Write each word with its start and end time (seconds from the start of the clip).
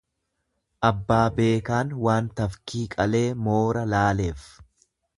Abbaa 0.89 1.25
beekaan 1.35 1.93
waan 2.07 2.31
tafkii 2.41 2.83
qalee 2.97 3.25
moora 3.49 3.89
laaleef. 3.95 4.53